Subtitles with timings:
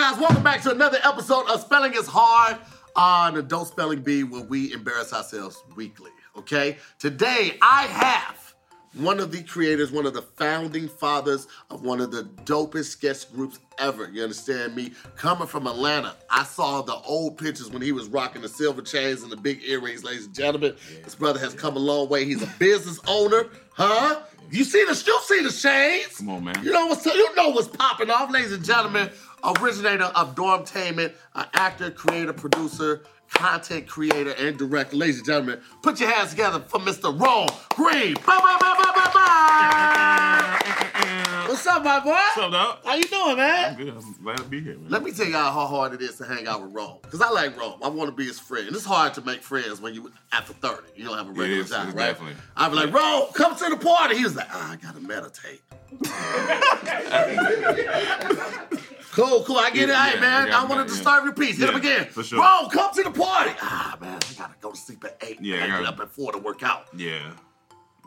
[0.00, 0.18] guys?
[0.18, 2.56] Welcome back to another episode of Spelling is Hard
[2.96, 6.10] ah, on Adult Spelling Bee, where we embarrass ourselves weekly.
[6.38, 6.78] Okay?
[6.98, 8.54] Today, I have
[8.94, 13.30] one of the creators, one of the founding fathers of one of the dopest sketch
[13.34, 14.08] groups ever.
[14.10, 14.92] You understand me?
[15.16, 19.22] Coming from Atlanta, I saw the old pictures when he was rocking the silver chains
[19.22, 20.76] and the big earrings, ladies and gentlemen.
[21.04, 22.24] This brother has come a long way.
[22.24, 24.22] He's a business owner, huh?
[24.50, 26.16] You see the you see the shades?
[26.18, 26.56] Come on, man.
[26.62, 29.08] You know what's you know what's popping off, ladies and gentlemen.
[29.44, 34.96] Originator of Dormtainment, an actor, creator, producer, content creator, and director.
[34.96, 37.18] Ladies and gentlemen, put your hands together for Mr.
[37.18, 38.14] Rome Green.
[38.14, 41.06] Bye, bye, bye, bye, bye, bye.
[41.50, 42.10] What's up, my boy?
[42.10, 42.78] What's up, dog?
[42.84, 43.72] How you doing, man?
[43.72, 43.88] I'm good.
[43.88, 44.88] I'm glad to be here, man.
[44.88, 46.98] Let me tell y'all how hard it is to hang out with Rome.
[47.02, 47.80] Because I like Rome.
[47.82, 48.68] I want to be his friend.
[48.68, 50.82] And it's hard to make friends when you after 30.
[50.94, 51.70] You don't have a regular is.
[51.70, 52.06] job, It's right?
[52.12, 52.36] definitely.
[52.56, 54.16] I'd be like, Rome, come to the party.
[54.18, 55.60] He was like, ah, I gotta meditate.
[59.10, 59.58] cool, cool.
[59.58, 59.94] I get it.
[59.96, 60.42] Hey, yeah, man.
[60.42, 60.96] I I, got want it, to yeah.
[60.98, 61.58] disturb your peace.
[61.58, 62.04] Hit him again.
[62.10, 62.40] for sure.
[62.40, 63.50] Rome, come to the party.
[63.60, 65.38] Ah, man, I gotta go to sleep at 8.
[65.40, 66.86] Yeah, I I gotta gotta- get up at 4 to work out.
[66.96, 67.32] Yeah.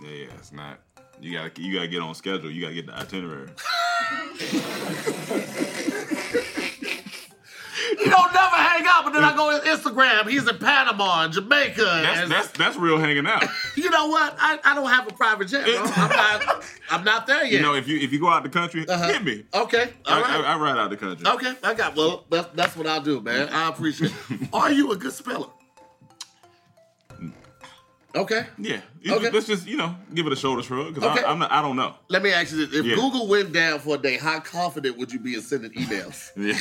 [0.01, 0.25] Yeah, yeah.
[0.37, 0.79] It's not.
[1.23, 2.51] You gotta you gotta get on schedule.
[2.51, 3.49] You gotta get the itinerary.
[7.99, 10.29] You don't never hang out, but then I go to Instagram.
[10.29, 11.81] He's in Panama and Jamaica.
[11.83, 13.43] That's and that's that's real hanging out.
[13.75, 14.35] You know what?
[14.39, 15.75] I, I don't have a private jet, bro.
[15.83, 17.51] I'm not, I'm not there yet.
[17.53, 19.11] You know, if you if you go out the country, Uh-huh.
[19.11, 19.43] hit me.
[19.53, 20.29] okay, all I, right.
[20.45, 21.25] I, I ride out the country.
[21.27, 23.49] okay, I got, well, that's, that's what I'll do, man.
[23.49, 24.47] I appreciate it.
[24.53, 25.47] Are you a good speller?
[28.15, 28.45] Okay.
[28.59, 28.81] Yeah.
[29.09, 29.31] Okay.
[29.31, 31.25] Let's just you know give it a shoulder shrug because Okay.
[31.25, 31.51] I'm not.
[31.51, 31.95] I don't know.
[32.09, 32.79] Let me ask you this.
[32.79, 32.95] If Yeah.
[32.95, 36.29] Google went down for a day, how confident would you be in sending emails?
[36.37, 36.53] Yeah.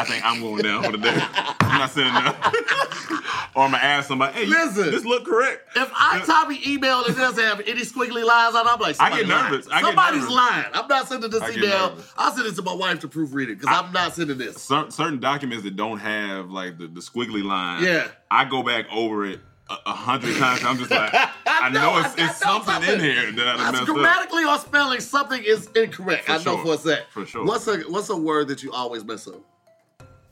[0.00, 1.14] I think I'm going down for the day.
[1.60, 3.50] I'm not sending that.
[3.56, 4.32] or I'm gonna ask somebody.
[4.32, 4.90] Hey, Listen.
[4.92, 5.76] this look correct.
[5.76, 9.00] If I type an email that doesn't have any squiggly lines on it, I'm like,
[9.00, 9.66] I get nervous.
[9.68, 10.34] I get Somebody's nervous.
[10.36, 10.66] lying.
[10.72, 11.98] I'm not sending this I email.
[12.16, 14.62] I'll send it to my wife to proofread it because I'm not sending this.
[14.62, 17.82] Cer- certain documents that don't have like the, the squiggly line.
[17.82, 18.06] Yeah.
[18.30, 19.40] I go back over it
[19.86, 20.64] a, hundred times.
[20.64, 21.12] I'm just like,
[21.46, 22.94] I, know, know, I- it's, I it's know something, something.
[22.94, 23.86] in here that I messed up.
[23.88, 26.24] grammatically or spelling, something is incorrect.
[26.26, 26.64] For I know sure.
[26.64, 27.10] for a sec.
[27.10, 27.44] For sure.
[27.44, 29.40] What's a what's a word that you always mess up?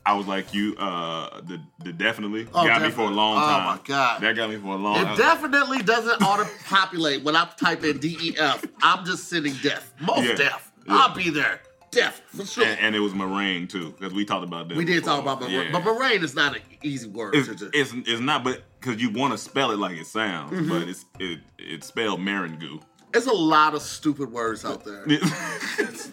[0.06, 3.16] I was like, you, uh, the, the definitely Oh, got me for a definitely.
[3.16, 3.64] long Oh, time.
[3.66, 4.22] my God.
[4.22, 5.16] That got me for a long It time.
[5.18, 8.64] definitely doesn't auto populate when I type in DEF.
[8.82, 9.92] I'm just sitting deaf.
[10.00, 10.34] Most Yeah.
[10.36, 10.72] deaf.
[10.86, 10.94] Yeah.
[10.96, 11.60] I'll be there.
[11.90, 12.64] Deaf for sure.
[12.64, 14.76] and, and it was meringue too, because we talked about that.
[14.78, 15.16] we did before.
[15.16, 15.72] talk about Moraine, Yeah.
[15.72, 19.32] but Moraine is not an easy word It's, it's, it's not, but because you want
[19.32, 20.68] to spell it like it sounds, Mm-hmm.
[20.68, 22.80] but it's it it's spelled meringue.
[23.12, 25.04] It's a lot of stupid words out there.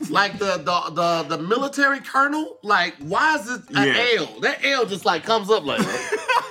[0.09, 0.91] Like the the
[1.27, 4.07] the, the military colonel, like why is it an Yeah.
[4.19, 4.39] L?
[4.41, 5.79] That L just like comes up like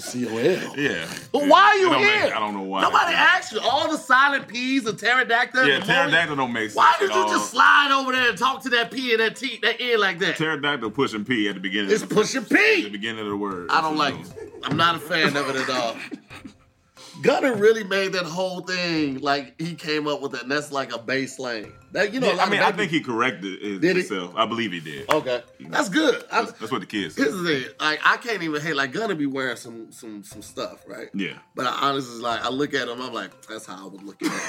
[0.00, 0.78] the C O L.
[0.78, 1.06] yeah.
[1.32, 2.24] But why are you here?
[2.24, 2.82] make- I don't know why.
[2.82, 3.60] Nobody asked you.
[3.60, 5.66] All the silent P's and pterodactyl.
[5.66, 6.76] Yeah, pterodactyl don't make sense.
[6.76, 9.58] Why did you just slide over there and talk to that P and that T,
[9.62, 10.36] that N like that?
[10.36, 11.90] Pterodactyl pushing P at the beginning.
[11.90, 13.68] It's of the, pushing P At the beginning of the word.
[13.70, 14.32] I don't like it.
[14.64, 15.96] I'm not a fan of it at all.
[17.22, 20.92] Gunna really made that whole thing like he came up with it, and that's like
[20.94, 21.72] a bass slang.
[21.92, 24.32] That you know, Yeah, I mean, I think he corrected it Did himself.
[24.36, 25.10] I believe he did.
[25.10, 26.24] Okay, that's good.
[26.30, 27.22] That's, that's what the kids say.
[27.24, 28.76] here's the thing: like I can't even hate.
[28.76, 31.08] Like Gunna be wearing some some some stuff, right?
[31.14, 31.34] Yeah.
[31.54, 34.22] But I honestly, like, I look at him, I'm like, that's how I would look
[34.22, 34.40] at him.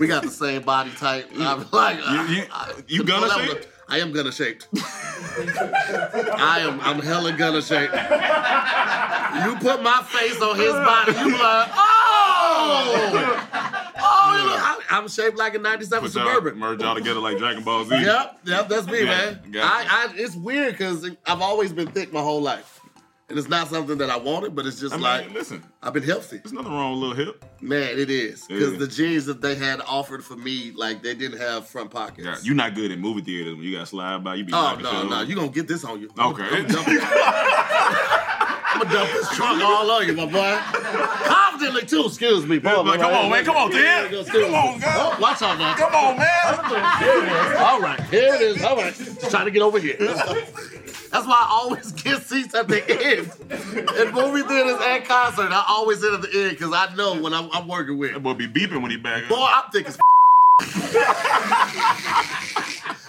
[0.00, 1.28] we got the same body type.
[1.38, 3.68] I'm like, You- you- I- you I- shaped?
[3.90, 4.68] I am Gunna shaped.
[4.74, 6.78] I am.
[6.80, 7.94] I'm hella Gunna shaped.
[7.94, 11.87] You put my face on his body, you like, oh,
[12.70, 13.48] oh,
[13.98, 16.58] oh look, I, I'm shaped like a '97 Put Suburban.
[16.58, 17.94] merge y'all together like Dragon Ball Z.
[18.00, 19.40] Yep, yep, that's me, Yeah, man.
[19.56, 20.08] I.
[20.10, 22.74] I, it's weird because I've always been thick my whole life.
[23.30, 25.92] And it's not something that I wanted, but it's just I mean, like listen, I've
[25.92, 26.38] been healthy.
[26.38, 27.44] there's nothing wrong with a little hip.
[27.60, 28.78] Man, it is because Yeah.
[28.78, 32.24] the jeans that they had offered for me, like they didn't have front pockets.
[32.26, 34.36] Yeah, you're not good at movie theaters when you got to slide by.
[34.36, 35.24] You be oh no, no, over.
[35.24, 36.08] you gonna get this on you.
[36.18, 36.42] Okay.
[36.50, 38.47] I'm, I'm
[38.78, 40.58] gonna dump this trunk all on you, my boy.
[41.26, 42.04] Confidently too.
[42.06, 42.58] Excuse me.
[42.58, 43.70] Like, come on, man, come on.
[43.74, 44.96] Excuse Come on, guys.
[44.96, 45.74] Oh, watch out now.
[45.74, 46.98] Come on, man.
[47.00, 47.56] Here it is.
[47.60, 48.62] All right, here it is.
[48.62, 49.96] All right, Just trying to get over here.
[49.98, 53.30] That's why I always get seats at the end.
[53.98, 57.32] In movie theaters and concert, I always sit at the end because I know when
[57.32, 58.12] I'm, I'm working with.
[58.12, 59.28] That boy be beeping when he back up.
[59.30, 59.98] Boy, I'm thick as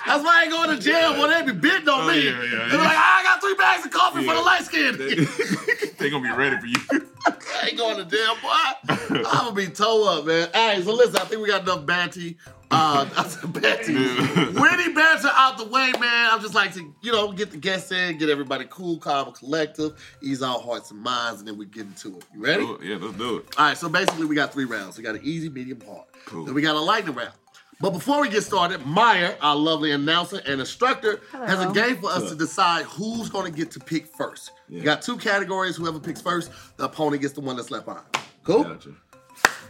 [0.10, 2.26] That's why I ain't going to jail when they be bidding on Oh, me.
[2.26, 4.98] yeah, yeah, They be like, I got three bags of coffee for the light skin.
[5.98, 6.76] they gonna be ready for you.
[7.26, 9.16] I ain't going to jail, boy.
[9.18, 10.50] I'm gonna be toe up, man.
[10.54, 12.38] All right, so listen, I think we got enough banty.
[12.72, 13.06] Uh,
[13.48, 13.94] banty.
[13.96, 16.30] Witty banter out the way, man.
[16.32, 19.36] I'm just like to, you know, get the guests in, get everybody cool, calm, and
[19.36, 22.26] collective, ease our hearts and minds, and then we get into it.
[22.34, 22.64] You ready?
[22.64, 22.84] It.
[22.84, 23.56] Yeah, let's do it.
[23.58, 24.98] All right, so basically we got three rounds.
[24.98, 26.06] We got an easy, medium, hard.
[26.26, 26.46] Cool.
[26.46, 27.34] Then we got a lightning round.
[27.82, 32.10] But before we get started, Maya, our lovely announcer and instructor, has a game for
[32.10, 34.52] us What's to decide who's going to get to pick first.
[34.68, 35.78] You got two categories.
[35.78, 38.06] Whoever picks first, the opponent gets the one that's left behind.
[38.44, 38.64] Cool?
[38.64, 38.90] Gotcha.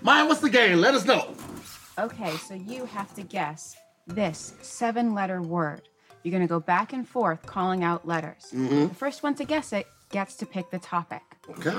[0.02, 0.80] Maya, what's the game?
[0.80, 1.36] Let us know.
[2.00, 3.78] Okay, so you have to guess
[4.08, 5.88] this seven letter word.
[6.24, 8.48] You're going to go back and forth calling out letters.
[8.54, 8.88] Mm-hmm.
[8.88, 11.22] The first one to guess it gets to pick the topic.
[11.50, 11.78] Okay.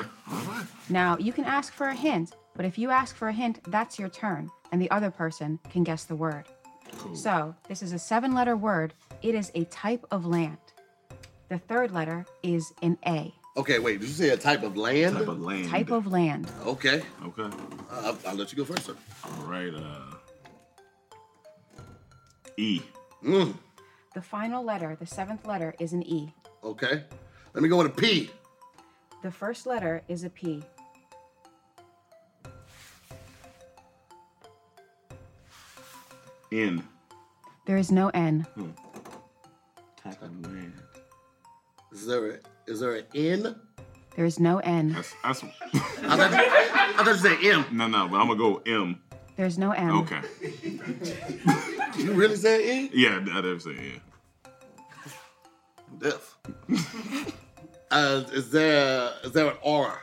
[0.89, 3.99] Now, you can ask for a hint, but if you ask for a hint, that's
[3.99, 6.45] your turn, and the other person can guess the word.
[7.15, 8.95] So, this is a seven letter word.
[9.23, 10.59] It is a type of land.
[11.49, 13.33] The third letter is an A.
[13.57, 14.01] Okay, wait.
[14.01, 15.17] Did you say a type of land?
[15.17, 15.69] Type of land.
[15.69, 16.51] Type of land.
[16.67, 17.03] Okay.
[17.25, 17.43] Okay.
[17.43, 17.51] Uh,
[17.91, 18.97] I'll, I'll let you go first, sir.
[19.25, 19.73] All right.
[19.75, 20.15] Uh.
[22.57, 22.81] E.
[23.25, 23.55] Mm,
[24.15, 26.33] The final letter, the seventh letter, is an E.
[26.65, 27.05] okay.
[27.55, 28.31] Let me go with a P.
[29.23, 30.63] The first letter is a P.
[36.53, 36.83] N.
[37.67, 38.47] There is no N.
[40.03, 40.75] Type of land.
[41.93, 43.57] Is there a, is there an N?
[44.17, 44.93] There is no N.
[44.93, 45.45] That's that's.
[45.75, 47.65] I thought, I thought you said M.
[47.73, 48.09] no, no.
[48.09, 49.01] But I'm gonna go M.
[49.37, 49.99] There's no M.
[50.01, 50.21] Okay.
[51.97, 52.89] You really said E?
[52.95, 54.51] Yeah, I didn't say yeah.
[55.99, 56.39] Deaf.
[57.91, 60.01] uh, is there is there an R?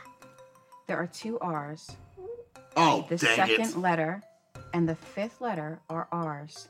[0.86, 1.90] There are two R's.
[2.76, 3.76] Oh, The dang second it.
[3.76, 4.22] letter
[4.72, 6.68] and the fifth letter are R's.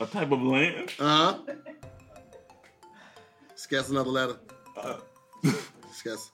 [0.00, 0.92] A type of land.
[1.00, 1.38] Uh huh.
[3.50, 4.36] Just guess another letter.
[4.76, 4.96] Uh,
[5.42, 6.30] Just guess.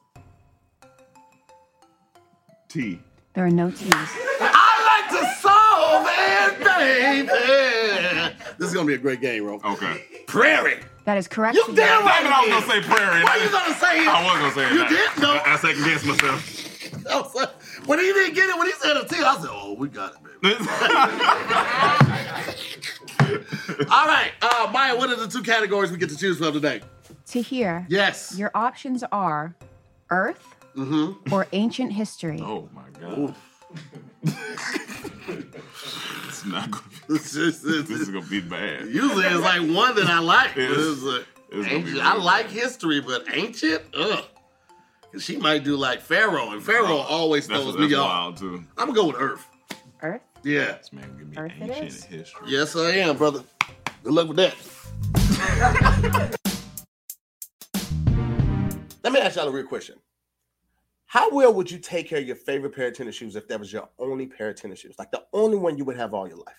[2.69, 3.01] T.
[3.33, 3.91] There are no T's.
[3.95, 8.35] I like to solve it, baby.
[8.59, 9.61] This is gonna be a great game, bro.
[9.65, 10.25] Okay.
[10.27, 10.81] Prairie.
[11.07, 11.55] That is correct.
[11.57, 12.25] You damn right.
[12.27, 13.25] I was gonna say prairie.
[13.25, 14.09] Why are you gonna say it?
[14.09, 14.73] I was gonna say it.
[14.75, 15.23] You I- did?
[15.23, 15.33] No.
[15.33, 16.54] I, I second guessed myself.
[17.15, 17.51] I was like-
[17.87, 20.15] When he didn't get it, when he said a T, I said, "Oh, we got
[20.15, 20.57] it, baby."
[23.91, 24.97] All right, uh, Maya.
[24.97, 26.81] What are the two categories we get to choose from today?
[27.27, 28.35] Tahir, Yes.
[28.39, 29.55] your options are
[30.11, 31.33] Earth Mm-hmm.
[31.33, 32.41] or ancient history.
[32.43, 33.35] oh my god.
[36.27, 38.89] it's not gonna be, This is- this this is is- gonna be bad.
[38.89, 40.57] Usually it's like one that I like.
[40.57, 40.99] It is.
[40.99, 44.25] It's like, It's ancient- I like history, but ancient, ugh.
[45.15, 48.09] 'Cause she might do like Pharaoh, and Pharaoh always That's, throws that's me off.
[48.11, 48.65] wild too.
[48.77, 49.47] I'm gonna go with Earth.
[50.03, 50.23] Earth?
[50.43, 50.73] Yeah.
[50.79, 52.03] This man give me Earth it ancient is.
[52.05, 52.49] history.
[52.49, 53.45] Yes, I am, brother.
[54.03, 54.57] Good luck with that.
[59.05, 60.01] Let me ask y'all a real question.
[61.07, 63.61] How well would you take care of your favorite pair of tennis shoes if that
[63.61, 64.97] was your only pair of tennis shoes?
[64.99, 66.57] Like the only one you would have all your life.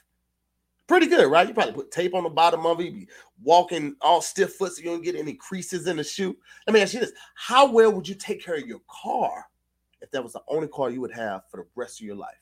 [0.88, 1.48] Pretty good, right?
[1.48, 3.08] You probably put tape on the bottom of it, you be
[3.42, 6.38] walking all stiff foot so you don't get any creases in the shoe.
[6.68, 7.12] Let me ask you this.
[7.34, 9.46] How well would you take care of your car
[10.02, 12.38] if that was the only car you would have for the rest of your life?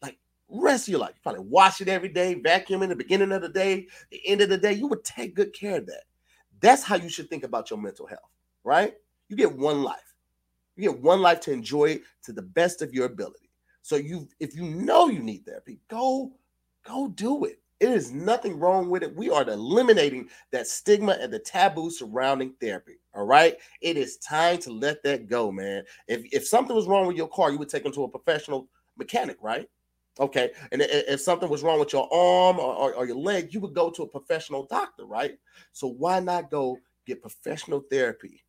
[0.00, 0.18] Like
[0.48, 1.12] rest of your life.
[1.16, 4.40] You probably wash it every day, vacuum in the beginning of the day, the end
[4.40, 4.72] of the day.
[4.72, 6.04] You would take good care of that.
[6.60, 8.30] That's how you should think about your mental health,
[8.64, 8.94] right?
[9.28, 10.14] You get one life.
[10.76, 13.50] You get one life to enjoy it to the best of your ability.
[13.82, 16.32] So you, if you know you need therapy, go,
[16.86, 17.60] go do it.
[17.78, 19.14] It is nothing wrong with it.
[19.14, 22.98] We are eliminating that stigma and the taboo surrounding therapy.
[23.14, 23.56] All right.
[23.82, 25.84] It is time to let that go, man.
[26.08, 28.68] If if something was wrong with your car, you would take them to a professional
[28.96, 29.68] mechanic, right?
[30.18, 30.52] Okay.
[30.72, 33.74] And if something was wrong with your arm or, or, or your leg, you would
[33.74, 35.38] go to a professional doctor, right?
[35.72, 38.42] So why not go get professional therapy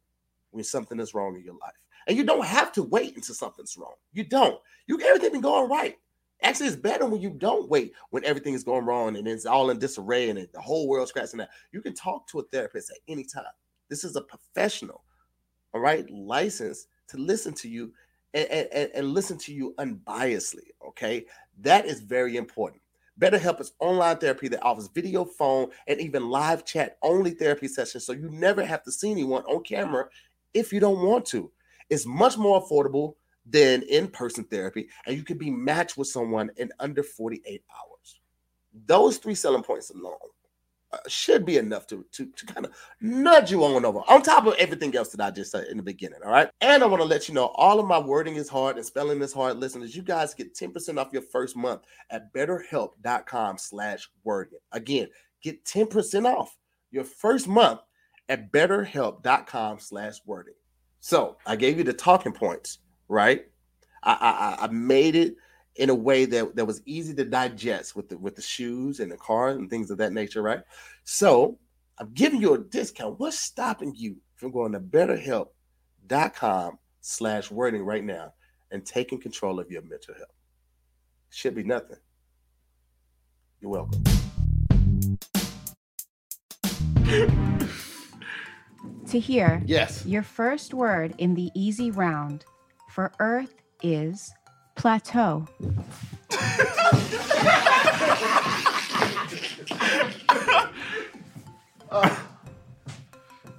[0.52, 1.74] when something is wrong in your life?
[2.08, 3.96] And you don't have to wait until something's wrong.
[4.14, 4.58] You don't.
[4.88, 5.98] You everything been going right.
[6.44, 9.70] Actually, it's better when you don't wait when everything is going wrong and it's all
[9.70, 11.48] in disarray and the whole world's crashing out.
[11.72, 13.46] You can talk to a therapist at any time.
[13.90, 15.04] This is a professional,
[15.74, 17.92] all right, licensed to listen to you
[18.34, 20.70] and, and, and listen to you unbiasedly.
[20.88, 21.26] Okay,
[21.62, 22.82] that is very important.
[23.20, 28.06] BetterHelp is online therapy that offers video, phone, and even live chat only therapy sessions,
[28.06, 30.06] so you never have to see anyone on camera
[30.54, 31.52] if you don't want to.
[31.90, 33.16] It's much more affordable
[33.50, 38.20] than in-person therapy, and you can be matched with someone in under 48 hours.
[38.86, 40.16] Those three selling points alone
[40.92, 44.46] uh, should be enough to, to, to kind of nudge you on over, on top
[44.46, 46.20] of everything else that I just said in the beginning.
[46.26, 46.50] All right.
[46.62, 49.22] And I want to let you know all of my wording is hard and spelling
[49.22, 49.58] is hard.
[49.58, 54.60] Listeners, you guys get 10% off your first month at betterhelp.com slash wording.
[54.72, 55.10] Again,
[55.42, 56.56] get 10% off
[56.92, 57.82] your first month
[58.30, 60.54] at betterhelp.com slash wording.
[61.00, 63.46] So I gave you the talking points, right?
[64.04, 65.36] I, I, I- made it
[65.76, 69.12] in a way that, that was easy to digest with the with the shoes and
[69.12, 70.62] the car and things of that nature, right?
[71.04, 71.60] So
[72.00, 73.20] I'm giving you a discount.
[73.20, 78.34] What's stopping you from going to betterhelp.com slash wording right now
[78.72, 80.28] and taking control of your mental health.
[81.30, 81.98] Should be nothing.
[83.62, 84.04] You're welcome.
[89.10, 90.06] Tahir Yes.
[90.06, 92.46] your first word in the easy round
[92.98, 94.34] for Earth is
[94.76, 95.48] plateau.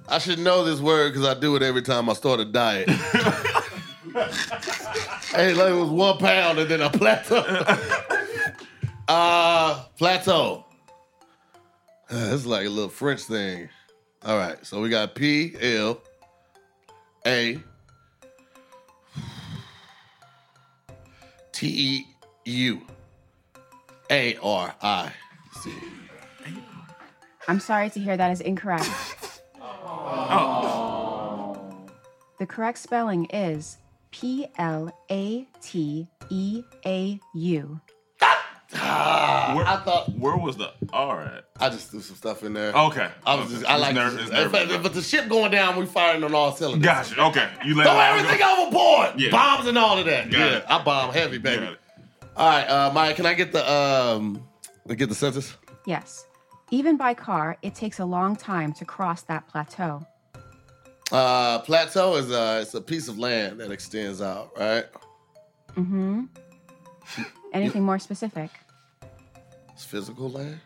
[0.09, 2.89] I should know this word because I do it every time I start a diet.
[5.29, 7.37] hey, like it was one pound and then a plateau.
[9.07, 10.65] uh, plateau.
[12.09, 13.69] It's like a little French thing.
[14.25, 16.01] All right, so we got P L
[17.25, 17.63] A
[21.59, 22.07] T E
[22.45, 22.81] U
[24.09, 25.11] A R I
[25.61, 25.73] C.
[27.49, 28.89] I'm sorry to hear that is incorrect.
[32.39, 33.79] The correct spelling is
[34.11, 37.81] P L A T E A U.
[38.71, 38.81] Where,
[39.67, 41.45] I thought where was the R at?
[41.59, 42.71] I just threw some stuff in there.
[42.71, 43.09] Okay.
[43.25, 44.29] I was just, I like nerve, this.
[44.29, 44.75] it's If, nervous.
[44.75, 46.85] if, if the ship going down, we firing on all cylinders.
[46.85, 47.19] Gotcha.
[47.19, 47.49] Okay.
[47.65, 48.61] You let Throw everything go.
[48.67, 49.19] overboard.
[49.19, 49.31] Yeah.
[49.31, 50.29] Bombs and all of that.
[50.29, 50.65] Got yeah, it.
[50.69, 51.63] I bomb heavy, baby.
[51.63, 51.79] Got it.
[52.37, 54.41] All right, uh, Maya, can I get the um,
[54.95, 55.57] get the census?
[55.85, 56.25] Yes.
[56.71, 60.05] Even by car, it takes a long time to cross that plateau.
[61.11, 64.85] Uh, plateau is uh, it's a piece of land that extends out, right?
[65.75, 66.25] Mm-hmm.
[67.53, 68.49] Anything more specific?
[69.73, 70.59] It's physical land.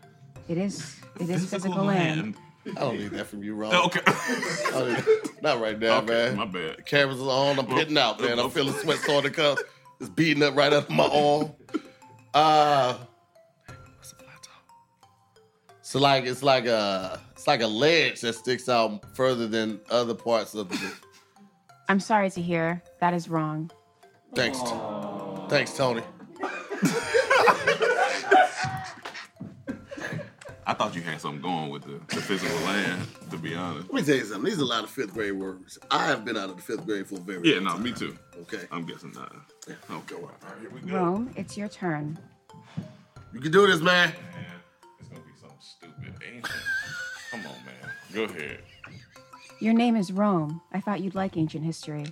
[0.48, 0.98] It is.
[1.20, 2.36] It is physical, land.
[2.66, 3.74] I don't need that from you, Rome.
[3.74, 4.02] Okay.
[4.08, 6.08] I don't need- Not right now, okay.
[6.08, 6.36] man.
[6.38, 6.86] My bad.
[6.86, 7.60] Cameras are on.
[7.60, 8.40] I'm hitting out, man.
[8.40, 9.58] I'm feeling sweat starting to come.
[10.00, 11.54] It's beating up right up my arm.
[12.34, 12.98] Uh,
[13.98, 14.50] what's a plateau?
[15.82, 20.14] So like it's like a it's like a ledge that sticks out further than other
[20.16, 20.94] parts of the.
[21.90, 23.70] I'm sorry to hear that is wrong.
[24.36, 24.60] Thanks,
[25.50, 26.02] thanks, Tony.
[30.66, 33.92] I thought you had something going with the, the physical land, to be honest.
[33.92, 34.46] Let me tell you something.
[34.50, 35.78] These are a lot of fifth grade words.
[35.92, 37.84] I have been out of the fifth grade for a very Yeah, long no, time.
[37.84, 38.18] me too.
[38.44, 39.34] Okay, I'm guessing not.
[39.68, 40.16] Okay.
[40.16, 40.96] All right, here we go.
[40.96, 42.18] Rome, it's your turn.
[43.34, 44.10] you can do this, man.
[44.10, 44.16] Man,
[45.00, 46.52] it's gonna be something stupid, ain't it?
[47.32, 47.92] Come on, man.
[48.14, 48.60] Go ahead.
[49.60, 50.62] Your name is Rome.
[50.72, 52.06] I thought you'd like ancient history.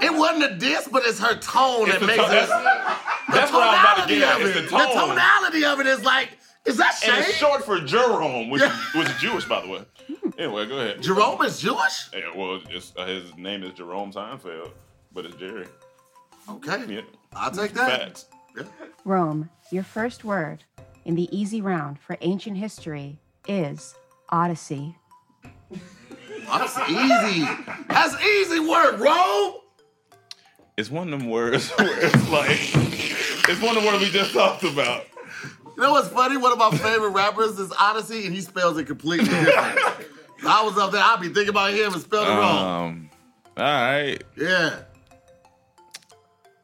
[0.02, 2.48] It wasn't a diss, but it's her tone that makes tone- it.
[2.48, 2.98] that's-
[3.30, 4.42] That's what I was about to tonality get at.
[4.42, 5.10] of It's the tone.
[5.10, 6.30] tonality of it is like,
[6.66, 8.76] is that And it's short for Jerome, which, Yeah.
[8.96, 9.86] which Jewish, by the way.
[10.38, 11.02] Anyway, go ahead.
[11.02, 12.10] Jerome is Jewish?
[12.14, 14.72] Yeah, well, it's, uh, his name is Jerome Seinfeld,
[15.14, 15.68] but it's Jerry.
[16.50, 16.86] Okay.
[16.88, 17.02] Yeah.
[17.36, 18.00] I'll take that.
[18.02, 18.26] Facts.
[18.58, 18.64] Yeah.
[19.06, 20.64] Rome, your first word
[21.06, 23.94] in the easy round for ancient history is
[24.30, 24.96] Odyssey.
[26.48, 27.48] That's easy.
[27.90, 29.54] That's easy word, Rome.
[30.80, 32.52] It's one of them words where it's like,
[33.50, 35.04] it's one of the words we just talked about.
[35.76, 36.38] You know what's funny?
[36.38, 40.08] One of my favorite rappers is Oddisee, and he spells it completely different.
[40.48, 42.88] I was up there, I'd be thinking about him and spelled it wrong.
[42.88, 43.10] Um,
[43.58, 44.24] all right.
[44.38, 44.80] Yeah.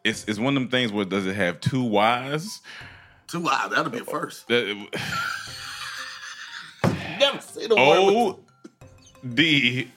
[0.05, 2.62] It's, it's one of them things where does it have two Y's?
[3.27, 4.48] Two Y's, that'll be a first.
[4.48, 4.88] That-
[7.19, 8.39] Never seen a O
[9.34, 9.91] D.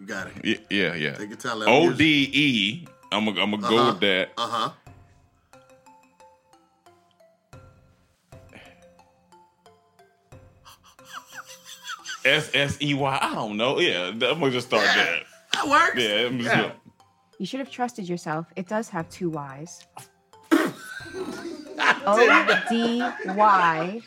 [0.00, 0.32] You got it.
[0.42, 1.12] y- Yeah, yeah.
[1.14, 1.60] Take your time.
[1.66, 2.86] O D E.
[3.12, 3.90] I'm gonna I'm gonna go Uh-huh.
[3.92, 4.30] with that.
[4.38, 4.70] Uh huh.
[12.24, 13.18] S S E Y.
[13.20, 13.78] I don't know.
[13.80, 15.20] Yeah, I'm gonna just start there.
[15.54, 15.96] That works.
[15.96, 16.62] Yeah, I'm just Yeah.
[16.62, 16.74] gonna-
[17.38, 18.46] You should have trusted yourself.
[18.56, 19.86] It does have two Y's.
[20.52, 23.02] I O didn't- D
[23.32, 24.00] Y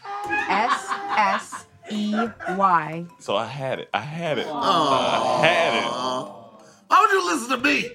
[0.49, 2.15] S S E
[2.57, 3.05] Y.
[3.19, 3.89] So I had it.
[3.93, 4.47] I had it.
[4.49, 5.85] I had it.
[6.87, 7.91] Why would you listen to me?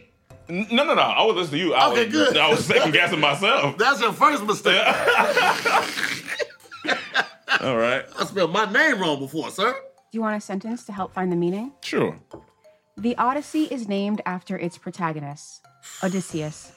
[0.48, 1.02] N- No, no, no.
[1.02, 1.74] I was listening to you.
[1.74, 2.36] I Okay, was, good.
[2.36, 3.76] I was second guessing myself.
[3.78, 4.82] That's your first mistake.
[7.60, 8.04] All right.
[8.18, 9.72] I spelled my name wrong before, sir.
[9.72, 9.78] Do
[10.16, 11.72] you want a sentence to help find the meaning?
[11.82, 12.18] Sure.
[12.96, 15.64] The Odyssey is named after its protagonist,
[16.02, 16.72] Odysseus.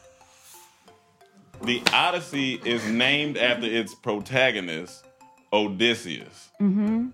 [1.64, 5.06] The Odyssey is named after its protagonist,
[5.54, 6.50] Odysseus.
[6.62, 7.12] Mhm.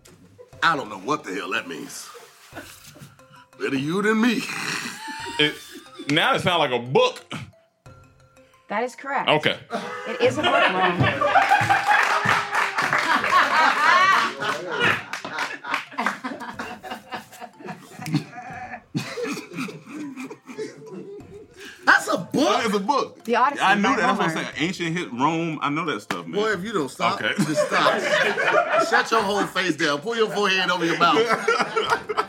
[0.63, 2.07] I don't know what the hell that means.
[3.59, 4.41] Better you than me.
[5.39, 5.55] It,
[6.09, 7.19] now it sounds like a book.
[8.69, 9.29] That is correct.
[9.29, 9.57] Okay.
[10.07, 11.27] It is a book, Rome.
[21.85, 22.65] That's a book.
[22.65, 23.23] it's a book.
[23.23, 24.01] The Odyssey I know by that.
[24.01, 24.51] That's what I'm Homer.
[24.53, 24.67] saying.
[24.67, 25.59] Ancient hit Rome.
[25.61, 26.41] I know that stuff, man.
[26.41, 27.33] Boy, if you don't stop, Okay.
[27.43, 28.87] just stop.
[28.89, 29.99] Shut your whole face down.
[29.99, 31.17] Pull your forehead over your mouth.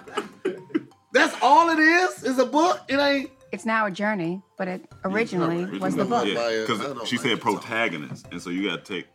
[1.13, 2.23] That's all it is?
[2.25, 2.81] Is a book?
[2.89, 3.31] It ain't.
[3.51, 6.27] It's now a journey, but it originally was the book.
[6.27, 6.39] Yeah.
[6.39, 9.07] I don't because she like said that protagonist, and so you got to take.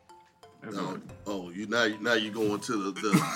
[0.74, 3.28] Oh, oh, you now now you're going to the the,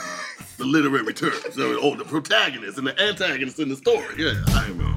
[0.57, 1.39] the literary terms.
[1.53, 4.05] So, oh, the protagonist and the antagonist in the story.
[4.17, 4.33] Yeah.
[4.47, 4.96] Hey, man.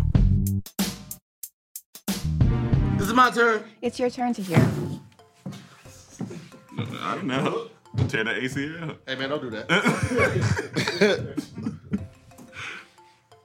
[3.11, 3.65] This is my turn.
[3.83, 4.71] It's your turn Tahir.
[6.79, 7.67] I don't know.
[8.07, 8.99] Tear the ACL.
[9.05, 9.67] Hey man, don't do that.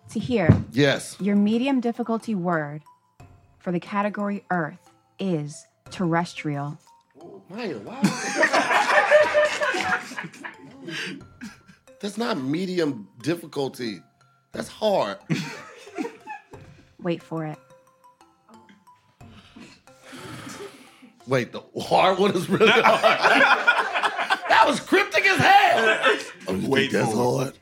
[0.10, 1.18] Tahir, yes.
[1.20, 2.84] your medium difficulty word
[3.58, 6.78] for the category Earth is terrestrial.
[7.20, 8.00] Oh, Maya, wow.
[12.02, 14.04] That's not medium difficulty.
[14.52, 15.18] That's hard.
[17.02, 17.58] Wait for it.
[21.28, 22.84] Wait, the hard one is really hard.
[24.50, 26.22] that was cryptic as hell.
[26.48, 27.58] Oh, you Wait think that's for hard?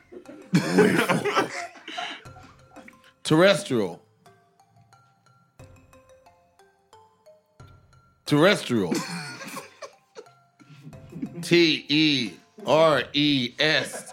[0.76, 1.50] Wait for it.
[3.24, 4.02] Terrestrial.
[8.26, 8.92] Terrestrial.
[11.42, 12.32] T E
[12.66, 14.12] R E S.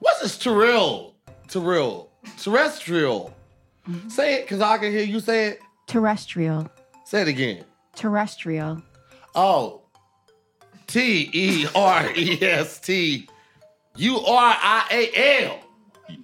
[0.00, 1.14] What's this terrestrial?
[1.48, 2.10] Terrestrial.
[2.38, 3.34] Terrestrial.
[4.08, 5.60] Say it, because I can hear you say it.
[5.86, 6.68] Terrestrial.
[7.04, 7.64] Say it again.
[7.94, 8.82] Terrestrial.
[9.34, 9.82] Oh.
[10.86, 13.28] T E R E S T
[13.96, 15.60] U R I A L.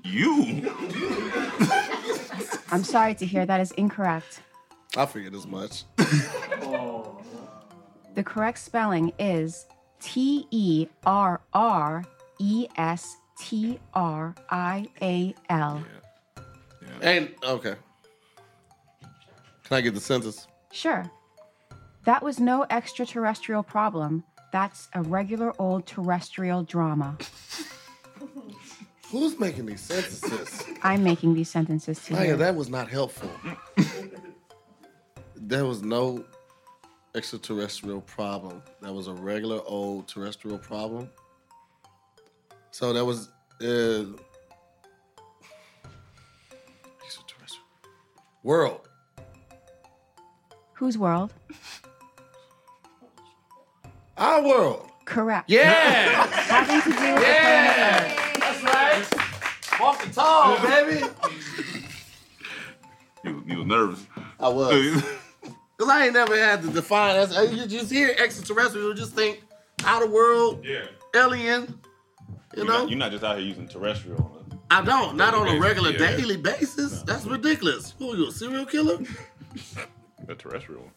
[0.04, 0.71] You.
[2.71, 4.40] I'm sorry to hear that is incorrect.
[4.97, 5.85] I figured as much.
[8.14, 9.66] The correct spelling is
[10.00, 12.04] T E R R
[12.38, 15.83] E S T R I A L.
[17.00, 17.76] And okay.
[19.73, 20.49] Can I get the sentence?
[20.71, 21.11] Sure.
[22.05, 24.23] That was no extraterrestrial problem.
[24.52, 27.17] That's a regular old terrestrial drama.
[29.11, 30.64] Who's making these sentences?
[30.83, 32.37] I'm making these sentences to Maya, you.
[32.37, 33.31] that was not helpful.
[35.37, 36.23] there was no
[37.14, 38.62] extraterrestrial problem.
[38.83, 41.09] That was a regular old terrestrial problem.
[42.73, 43.31] So that was
[43.62, 44.05] uh,
[47.03, 47.64] extraterrestrial
[48.42, 48.90] world.
[50.83, 51.33] Whose world?
[54.18, 54.90] Our world.
[55.05, 55.49] Correct.
[55.49, 56.27] Yeah.
[56.27, 58.40] Having to do with the planet Earth.
[58.40, 59.81] That's right.
[59.81, 61.07] Walk the tall, baby.
[63.23, 64.07] You, you was nervous.
[64.40, 65.05] I was.
[65.77, 69.40] Because I ain't never had to define as you just hear extraterrestrial, you just think
[69.85, 70.87] outer world, yeah.
[71.14, 71.79] alien.
[72.29, 72.79] You You're know?
[72.81, 74.45] not, you're not just out here using terrestrial.
[74.68, 75.16] I don't.
[75.16, 76.16] Not on a regular Yeah.
[76.16, 77.03] daily basis.
[77.05, 77.95] That's ridiculous.
[78.01, 78.99] Who you, a serial killer?
[80.29, 80.91] A terrestrial.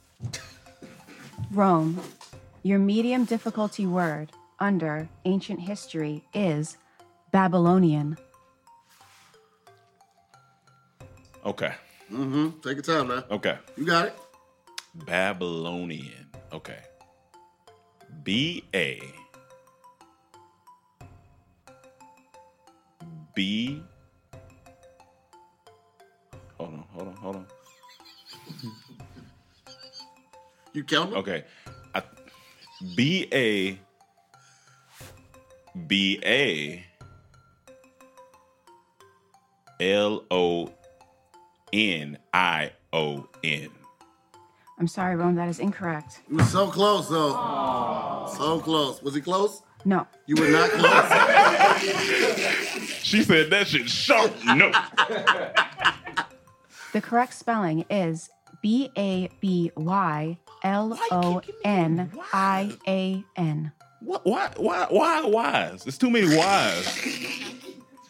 [1.52, 2.00] Rome.
[2.64, 6.78] Your medium difficulty word under ancient history is
[7.32, 8.18] Babylonian.
[11.46, 11.74] Okay.
[12.12, 12.60] Mm-hmm.
[12.62, 13.24] Take your time now.
[13.30, 13.58] Okay.
[13.78, 14.16] You got it.
[15.06, 16.28] Babylonian.
[16.54, 16.80] Okay.
[18.24, 19.02] B A
[23.36, 23.84] B.
[26.58, 27.46] Hold on, hold on, hold on.
[30.76, 31.20] You count them?
[31.20, 31.46] Okay.
[31.94, 32.04] I,
[32.96, 33.80] B A
[35.88, 36.86] B A
[39.80, 40.70] L O
[41.72, 43.70] N I O N.
[44.78, 46.20] I'm sorry, Rome, that is incorrect.
[46.30, 47.32] You were so close, though.
[48.38, 49.02] So close.
[49.02, 49.62] Was he close?
[49.86, 50.06] No.
[50.26, 51.12] You were not close.
[53.06, 54.34] She said that shit sharp.
[54.44, 54.72] No.
[56.92, 58.30] The correct spelling is
[58.66, 63.72] B A B Y L O N I A N.
[64.00, 64.26] What?
[64.26, 64.50] Why?
[64.58, 64.88] Why?
[64.90, 65.22] Why?
[65.22, 65.84] Whys?
[65.84, 67.52] There's too many whys.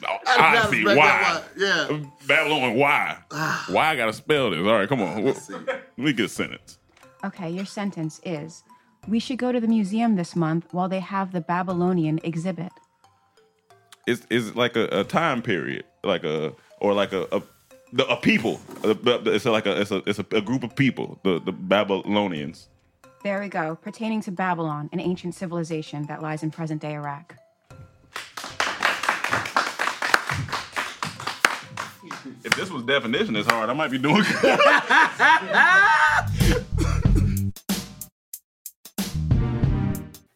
[0.07, 1.41] Oh, I I, see why.
[1.57, 1.99] Yeah.
[2.27, 2.75] Babylon.
[2.75, 3.17] Why?
[3.69, 4.59] why I gotta spell this?
[4.59, 5.23] All right, come on.
[5.23, 6.77] Let me get a sentence.
[7.23, 8.63] Okay, your sentence is
[9.07, 12.71] We should go to the museum this month while they have the Babylonian exhibit.
[14.05, 17.41] It's it's like a, a time period, like a or like a a,
[17.95, 18.60] the- a people.
[18.84, 21.19] It's like a it's a it's a, a group of people.
[21.23, 22.67] The the Babylonians.
[23.23, 27.36] There we go, pertaining to Babylon, an ancient civilization that lies in present day Iraq.
[32.43, 34.23] If this was definition it's hard, I might be doing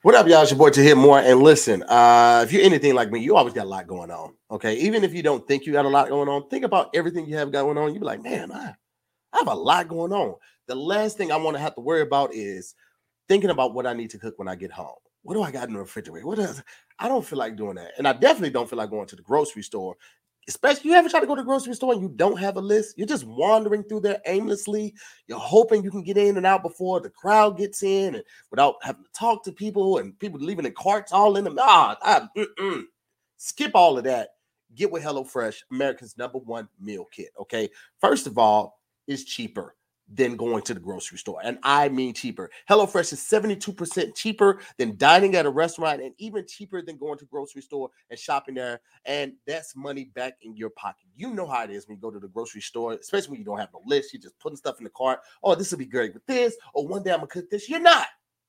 [0.09, 0.41] What up, y'all?
[0.41, 1.19] It's your boy Tahir Moore.
[1.19, 4.33] And listen, uh, if you're anything like me, you always got a lot going on.
[4.49, 4.73] Okay.
[4.77, 7.37] Even if you don't think you got a lot going on, think about everything you
[7.37, 7.93] have going on.
[7.93, 8.73] You be like, man, I,
[9.31, 10.33] I have a lot going on.
[10.65, 12.73] The last thing I want to have to worry about is
[13.27, 14.95] thinking about what I need to cook when I get home.
[15.21, 16.25] What do I got in the refrigerator?
[16.25, 16.63] What is
[16.97, 17.91] I don't feel like doing that.
[17.99, 19.95] And I definitely don't feel like going to the grocery store
[20.49, 22.61] especially you ever try to go to the grocery store and you don't have a
[22.61, 22.97] list?
[22.97, 24.95] You're just wandering through there aimlessly.
[25.27, 28.75] You're hoping you can get in and out before the crowd gets in and without
[28.81, 31.57] having to talk to people and people leaving the carts all in them.
[31.59, 32.83] Ah, I,
[33.37, 34.29] skip all of that.
[34.75, 37.29] Get with HelloFresh, America's number one meal kit.
[37.39, 37.69] Okay.
[38.01, 39.75] First of all, it's cheaper
[40.13, 41.39] than going to the grocery store.
[41.43, 42.49] And I mean cheaper.
[42.69, 47.25] HelloFresh is 72% cheaper than dining at a restaurant and even cheaper than going to
[47.25, 48.81] grocery store and shopping there.
[49.05, 51.07] And that's money back in your pocket.
[51.15, 53.45] You know how it is when you go to the grocery store, especially when you
[53.45, 54.13] don't have no list.
[54.13, 55.19] You're just putting stuff in the cart.
[55.43, 56.55] Oh, this will be great with this.
[56.73, 57.69] Or one day I'm gonna cook this.
[57.69, 58.07] You're not.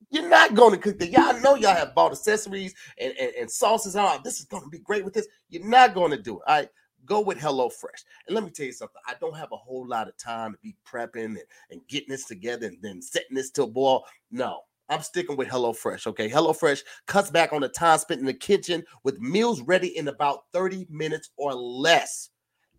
[0.08, 1.10] You're not going to cook that.
[1.10, 3.94] Y'all know y'all have bought accessories and, and, and sauces.
[3.96, 5.28] Oh, this is going to be great with this.
[5.50, 6.42] You're not going to do it.
[6.46, 6.68] All right
[7.06, 8.04] go with HelloFresh.
[8.26, 9.00] And let me tell you something.
[9.06, 11.38] I don't have a whole lot of time to be prepping and,
[11.70, 14.04] and getting this together and then setting this to a boil.
[14.30, 16.06] No, I'm sticking with HelloFresh.
[16.08, 16.28] Okay.
[16.28, 20.44] HelloFresh cuts back on the time spent in the kitchen with meals ready in about
[20.52, 22.30] 30 minutes or less.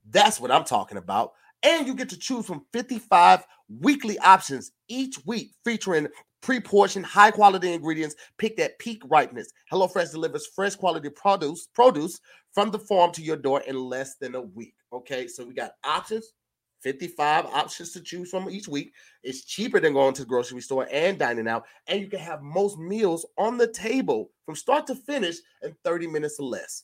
[0.09, 1.31] That's what I'm talking about.
[1.63, 3.45] And you get to choose from 55
[3.79, 6.07] weekly options each week featuring
[6.41, 9.51] pre-portioned high quality ingredients picked at peak ripeness.
[9.71, 12.19] HelloFresh delivers fresh quality produce produce
[12.53, 14.75] from the farm to your door in less than a week.
[14.93, 16.33] Okay, so we got options,
[16.81, 18.91] 55 options to choose from each week.
[19.23, 22.41] It's cheaper than going to the grocery store and dining out, and you can have
[22.41, 26.83] most meals on the table from start to finish in 30 minutes or less.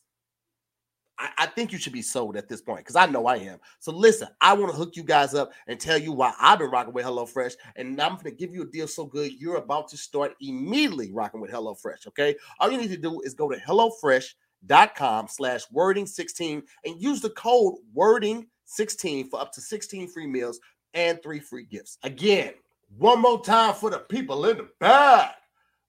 [1.19, 3.59] I, I think you should be sold at this point because I know I am.
[3.79, 6.69] So listen, I want to hook you guys up and tell you why I've been
[6.69, 9.87] rocking with HelloFresh, and I'm going to give you a deal so good you're about
[9.89, 12.07] to start immediately rocking with HelloFresh.
[12.07, 17.21] Okay, all you need to do is go to HelloFresh.com slash wording 16 and use
[17.21, 20.59] the code wording 16 for up to 16 free meals
[20.93, 21.97] and three free gifts.
[22.03, 22.53] Again,
[22.97, 25.35] one more time for the people in the back.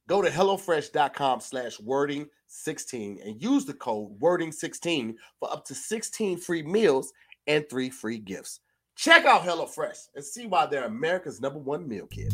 [0.09, 5.75] Go to HelloFresh.com slash wording 16 and use the code wording 16 for up to
[5.75, 7.12] 16 free meals
[7.47, 8.61] and three free gifts.
[8.97, 12.33] Check out HelloFresh and see why they're America's number one meal kit.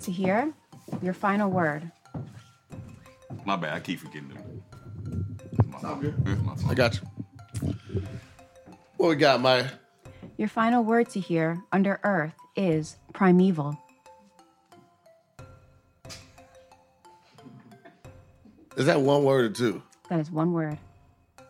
[0.00, 0.52] Tahir
[1.00, 1.88] your final word.
[3.44, 3.74] My bad.
[3.74, 4.64] I keep forgetting them.
[5.80, 6.38] Sound good.
[6.68, 7.74] I got you.
[8.96, 9.68] What we got, Maya?
[10.36, 13.78] Your final word Tahir under earth is primeval.
[18.76, 19.82] Is that one word or two?
[20.10, 20.78] That is one word.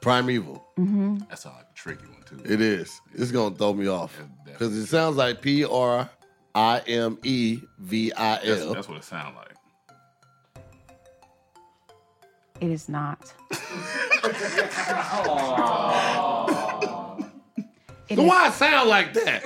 [0.01, 0.65] Primeval.
[0.79, 1.19] Mm-hmm.
[1.29, 2.41] That's a tricky one too.
[2.45, 3.01] It is.
[3.15, 6.09] It's gonna throw me off because it sounds like P R
[6.55, 9.55] I M E V I That's, that's what it sounds like.
[12.61, 13.33] It is not.
[18.07, 19.45] It So is why it sound like that?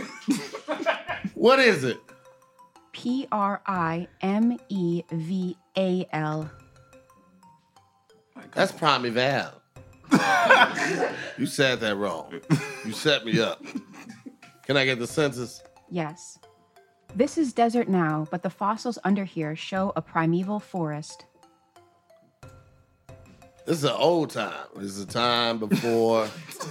[1.35, 1.99] what is it?
[2.93, 6.51] P R I M E V A L.
[8.55, 9.53] That's primeval.
[11.39, 12.41] you said that wrong.
[12.85, 13.63] You set me up.
[14.65, 15.63] Can I get the census?
[15.91, 16.39] Yes.
[17.15, 21.25] This is desert now, but the fossils under here show a primeval forest.
[23.67, 24.67] This is an old time.
[24.77, 26.29] This is a time before.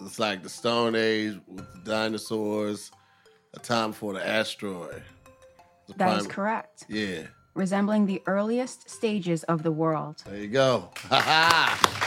[0.00, 2.90] it's like the Stone Age with the dinosaurs.
[3.54, 5.02] A time before the asteroid.
[5.86, 6.84] The That is prime- correct.
[6.88, 7.22] Yeah.
[7.54, 10.22] Resembling the earliest stages of the world.
[10.26, 10.90] There you go.
[11.08, 12.00] Ha ha.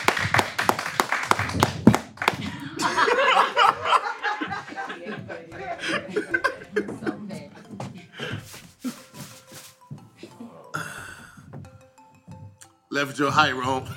[12.89, 13.87] Left your height, Rome.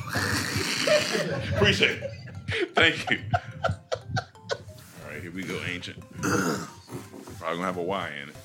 [1.57, 2.11] Appreciate it.
[2.75, 3.19] Thank you.
[3.73, 5.99] All right, here we go, ancient.
[6.21, 8.37] Probably gonna have a Y in it.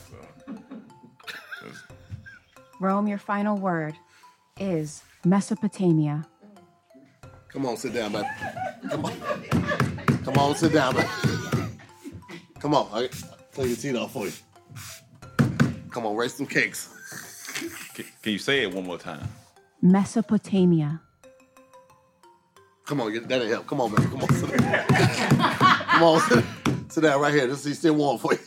[2.79, 2.79] So.
[2.79, 3.95] 'Cause Rome, your final word
[4.59, 6.25] is Mesopotamia.
[7.49, 8.25] Come on, sit down, man.
[8.89, 9.13] Come on.
[10.23, 11.07] Come on, sit down, man.
[12.59, 12.87] Come on.
[12.91, 13.07] I'll
[13.53, 14.33] take your teeth off for you.
[15.91, 16.89] Come on, raise some cakes.
[17.93, 19.25] Can, can you say it one more time?
[19.81, 20.99] Mesopotamia.
[22.85, 23.67] Come on, get- that'll help.
[23.67, 24.07] Come on, man.
[24.09, 24.85] Come on, sit down.
[24.87, 26.45] Come on, sit,
[26.89, 27.47] sit down right here.
[27.47, 28.39] This is still warm for you.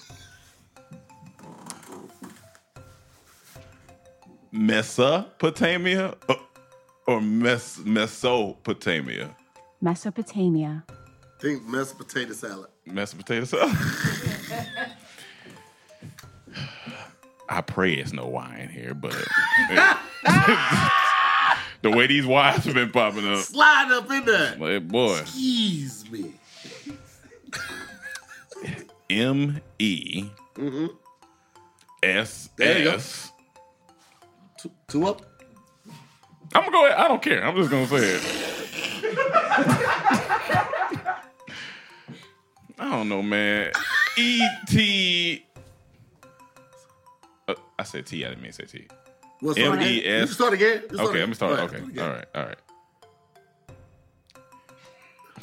[4.58, 6.36] Mesopotamia or,
[7.06, 9.36] or Mes- Mesopotamia?
[9.80, 10.84] Mesopotamia.
[11.40, 12.68] Think mashed potato salad.
[12.84, 13.76] Mashed potato salad.
[17.48, 19.12] I pray it's no wine here, but
[21.82, 24.56] the way these wines have been popping up, Slide up in there.
[24.56, 26.32] like, boy, Ease me.
[29.08, 30.28] M E
[32.02, 32.94] S There you go.
[32.96, 33.30] S.
[34.88, 35.20] Two, up.
[36.54, 36.98] I'm gonna go ahead.
[36.98, 37.44] I don't care.
[37.44, 38.22] I'm just gonna say it.
[42.78, 43.70] I don't know, man.
[44.16, 45.44] E T.
[47.46, 48.24] Uh, I said T.
[48.24, 48.88] I didn't mean to say T.
[49.42, 49.88] We'll start again.
[49.88, 50.28] M.E.S..
[50.28, 50.82] You start again.
[50.82, 51.56] You can Okay, I'm gonna start.
[51.56, 52.04] Go ahead, Okay, again.
[52.04, 52.58] all right, all right.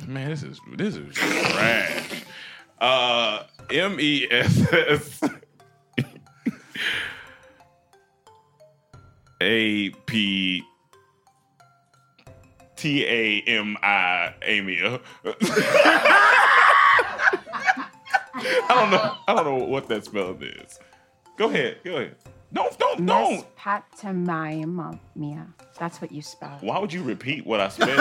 [0.07, 2.23] Man, this is this is trash.
[2.81, 5.19] Uh, M E S S
[9.45, 10.63] A P
[12.75, 14.99] T A M I Amia.
[18.37, 19.17] I don't know.
[19.27, 20.79] I don't know what that spelling is.
[21.37, 21.77] Go ahead.
[21.83, 22.15] Go ahead.
[22.51, 23.45] Don't don't don't.
[23.57, 25.47] Mesopotamiamia.
[25.77, 26.57] That's what you spell.
[26.61, 27.89] Why would you repeat what I spelled?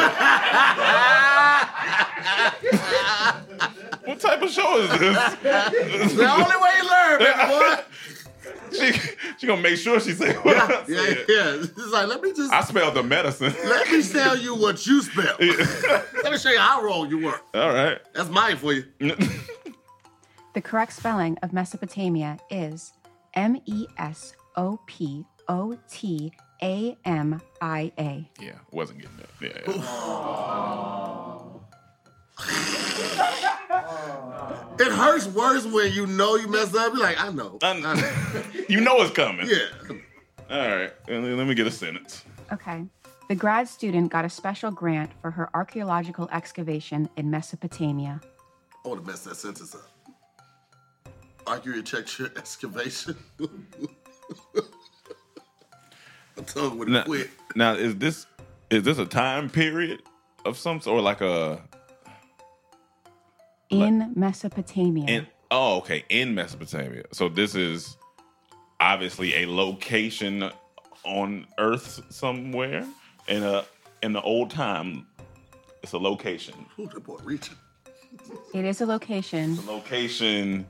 [4.06, 5.34] what type of show is this?
[6.14, 7.76] The only way you learn, baby boy.
[8.72, 8.92] she
[9.38, 11.24] she gonna make sure she say what I Yeah, said.
[11.28, 11.54] yeah.
[11.60, 13.54] It's like let me just I spelled the medicine.
[13.64, 15.36] let me tell you what you spell.
[15.38, 17.40] let me show you how wrong you were.
[17.54, 17.98] All right.
[18.14, 18.84] That's mine for you.
[20.54, 22.92] The correct spelling of Mesopotamia is
[23.34, 28.30] M E S O P O T A M I A.
[28.40, 29.30] Yeah, wasn't getting that.
[29.40, 29.72] Yeah,
[32.46, 33.58] yeah.
[33.96, 34.74] Oh.
[34.78, 36.92] It hurts worse when you know you messed up.
[36.92, 37.58] You're like, I know.
[37.62, 37.94] I I know.
[37.94, 38.42] know.
[38.68, 39.46] you know it's coming.
[39.48, 39.68] Yeah.
[40.50, 40.92] All right.
[41.08, 42.24] Let me- get a sentence.
[42.52, 42.84] Okay.
[43.28, 48.20] The grad student got a special grant for her archaeological excavation in Mesopotamia.
[48.84, 49.88] I want to mess that sentence up.
[51.46, 53.16] Archaeological excavation.
[56.36, 57.30] My tongue would Now, quit.
[57.54, 58.26] now, is this
[58.70, 60.02] is this a time period
[60.44, 61.62] of some sort, or like a
[63.70, 65.06] In Mesopotamia.
[65.06, 65.26] in?
[65.50, 67.04] Oh, okay, in Mesopotamia.
[67.12, 67.96] So this is
[68.80, 70.50] obviously a location
[71.04, 72.86] on Earth somewhere
[73.28, 73.64] in a
[74.02, 75.06] in the old time.
[75.82, 76.54] It's a location.
[76.78, 77.56] Ooh, that boy reaching.
[78.54, 80.66] it is a location Location.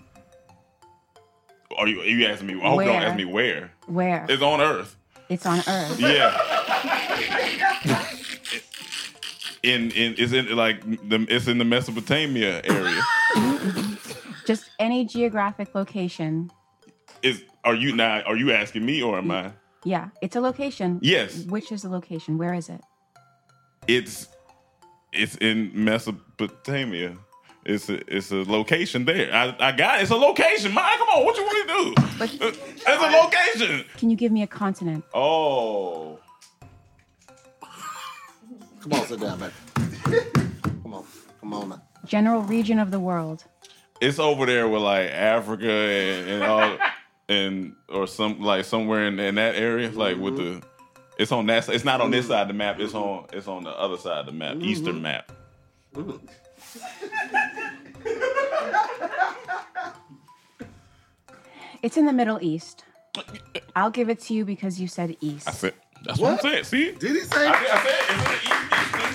[1.77, 2.55] Are you are you asking me?
[2.63, 3.73] I hope you don't ask me where.
[3.87, 4.97] where It's on Earth.
[5.29, 6.01] it's on Earth.
[6.01, 6.91] Yeah.
[9.65, 13.01] in in it's in like the it's in the Mesopotamia area.
[14.47, 16.51] Just any geographic location.
[17.23, 18.21] Is are you now?
[18.23, 19.53] Are you asking me or am I?
[19.85, 20.99] Yeah, it's a location.
[21.03, 21.45] Yes.
[21.47, 22.37] Which is the location?
[22.39, 22.81] Where is it?
[23.89, 24.29] It's
[25.13, 27.17] it's in Mesopotamia.
[27.65, 29.33] It's a it's a location there.
[29.35, 30.03] I, I got it.
[30.03, 30.75] It's a location.
[30.75, 31.25] Man, come on.
[31.25, 32.09] What you want to do?
[32.19, 33.85] But It's a location.
[33.97, 35.05] can you give me a continent?
[35.15, 36.19] Oh.
[38.85, 39.53] Come on, sit down, baby.
[40.83, 41.05] Come on.
[41.41, 41.83] Come on now.
[42.05, 43.43] General region of the world.
[43.99, 46.79] It's over there with like Africa and, and all
[47.27, 50.63] and or some like somewhere in, in that area, like with the
[51.17, 51.77] it's on that side.
[51.77, 54.19] It's not on this side of the map, it's on it's on the other side
[54.19, 54.67] of the map, mm-hmm.
[54.67, 55.33] eastern map.
[61.83, 62.85] It's in the Middle East.
[63.75, 65.49] I'll give it to you because you said east.
[65.49, 66.45] I said that's what, What?
[66.45, 66.65] I'm saying.
[66.65, 66.93] See?
[66.93, 67.47] Did he say?
[67.47, 68.53] I, I said it's in the east,
[68.95, 69.11] eastern.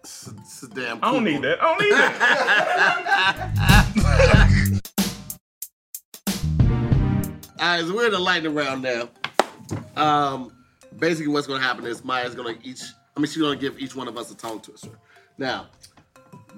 [0.00, 0.98] It's, it's a damn.
[1.02, 1.62] I don't need that.
[1.62, 2.12] I don't need that.
[7.58, 9.08] All right, so we're in the lightning round now.
[9.96, 10.52] Um,
[10.98, 12.82] basically, what's going to happen is Maya's going to each.
[13.16, 14.90] I mean, she's going to give each one of us a tongue twister.
[15.38, 15.68] Now,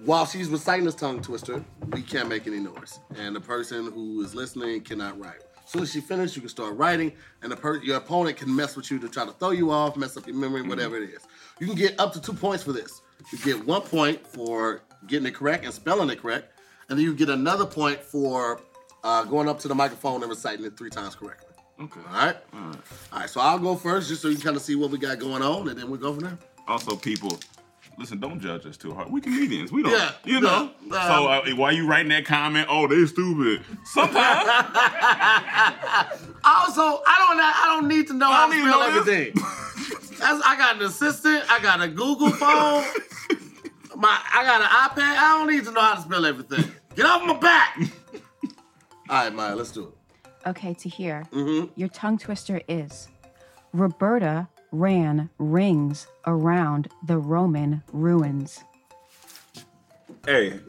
[0.05, 4.23] while she's reciting this tongue twister, we can't make any noise, and the person who
[4.23, 5.43] is listening cannot write.
[5.69, 8.57] As soon as she finishes, you can start writing, and the per- your opponent can
[8.57, 11.11] mess with you to try to throw you off, mess up your memory, whatever it
[11.11, 11.21] is.
[11.61, 13.03] You can get up to two points for this.
[13.31, 17.13] You get one point for getting it correct and spelling it correct, and then you
[17.13, 18.63] get another point for
[19.05, 21.55] uh, going up to the microphone and reciting it three times correctly.
[21.79, 22.01] Okay.
[22.01, 22.37] All right?
[22.55, 24.97] All right, so I'll go first just so you can kind of see what we
[24.97, 26.39] got going on, and then we'll go from there.
[26.67, 27.39] Also, people,
[27.99, 29.11] listen, don't judge us too hard.
[29.11, 29.73] We comedians.
[29.73, 30.71] We don't, Yeah, you know.
[30.87, 32.67] no, so uh, why you writing that comment?
[32.71, 33.65] Oh, they're stupid.
[33.85, 34.17] Sometimes
[36.45, 38.99] Also, I don't I don't need to know how to don't need to spell know
[38.99, 39.35] everything.
[40.19, 42.85] That's, I got an assistant, I got a Google phone,
[43.97, 45.17] my I got an iPad.
[45.17, 46.65] I don't need to know how to spell everything.
[46.97, 47.79] Get off my back.
[49.11, 50.49] All right, Maya, let's do it.
[50.49, 51.25] Okay, Tahir.
[51.33, 51.73] Mm-hmm.
[51.77, 53.09] Your tongue twister is
[53.73, 58.63] Roberta ran rings around the Roman ruins.
[60.27, 60.61] Hey,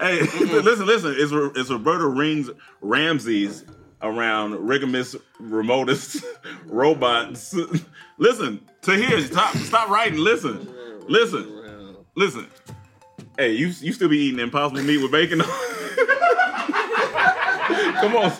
[0.00, 1.14] Hey, listen, listen.
[1.18, 3.64] It's it's Roberta Rings Ramses
[4.00, 6.24] around Rigamus Remotus
[6.66, 7.54] robots.
[8.18, 10.20] listen, Tahir, stop stop writing.
[10.20, 10.68] Listen,
[11.08, 12.46] listen, listen.
[13.36, 15.40] Hey, you you still be eating impossible meat with bacon?
[18.00, 18.30] Come on,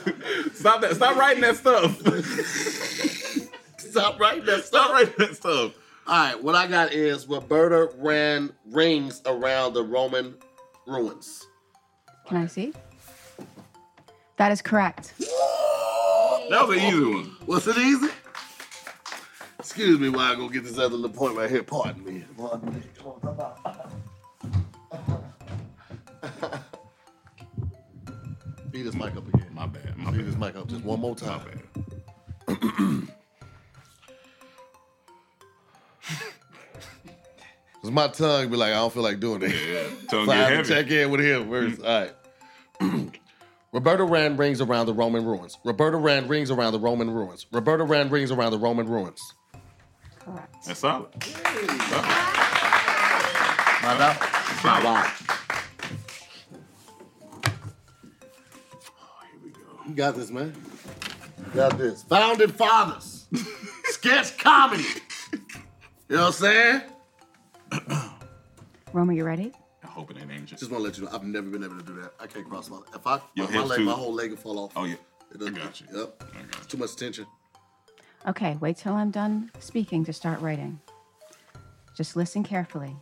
[0.54, 0.92] stop that!
[0.94, 2.00] Stop writing that stuff.
[3.90, 4.92] Stop writing that Stop stuff.
[4.92, 5.72] writing that stuff.
[6.06, 10.34] All right, what I got is Roberta ran rings around the Roman
[10.86, 11.46] ruins.
[12.26, 12.72] Can I see?
[14.36, 15.12] That is correct.
[15.18, 17.36] That was an easy one.
[17.46, 18.08] Was it easy?
[19.58, 21.62] Excuse me while I go get this other little point right here.
[21.62, 22.24] Pardon me.
[22.38, 22.80] Pardon me.
[22.98, 23.54] Come on, come on.
[28.70, 29.48] Beat this mic up again.
[29.52, 29.96] My bad.
[29.98, 30.26] My Beat bad.
[30.26, 31.40] this mic up just one more My time.
[32.46, 33.08] bad.
[37.88, 39.48] Cause my tongue be like, I don't feel like doing it.
[39.50, 40.90] Yeah, tongue So I get have to heavy.
[40.90, 41.48] check in with him.
[41.48, 42.82] Where's mm-hmm.
[42.82, 43.18] all right?
[43.72, 45.56] Roberta Rand rings around the Roman ruins.
[45.64, 47.46] Roberta Rand rings around the Roman ruins.
[47.50, 49.32] Roberta Rand rings around the Roman ruins.
[50.18, 50.54] Correct.
[50.66, 51.06] That's solid.
[51.24, 52.02] Here we go.
[59.88, 60.54] You got this, man.
[61.38, 62.02] You got this.
[62.02, 63.28] Founding fathers.
[63.84, 64.84] Sketch comedy.
[65.32, 66.82] You know what I'm saying?
[68.92, 69.52] Roma, you ready?
[69.84, 70.58] I hope it ain't ancient.
[70.60, 72.12] Just want to let you know, I've never been able to do that.
[72.20, 72.78] I can't cross my.
[72.94, 73.84] If I Your my, my hips leg, too.
[73.84, 74.72] my whole leg will fall off.
[74.76, 74.96] Oh yeah.
[75.32, 75.86] It doesn't- I got you.
[75.94, 76.22] Yep.
[76.22, 77.26] I got It's too much tension.
[78.26, 80.80] Okay, wait till I'm done speaking to start writing.
[81.96, 82.96] Just listen carefully.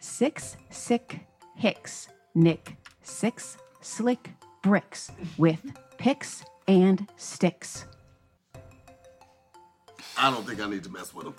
[0.00, 1.20] Six sick
[1.56, 4.30] hicks nick six slick
[4.62, 5.60] bricks with
[5.98, 7.84] picks and sticks.
[10.18, 11.34] I don't think I need to mess with them.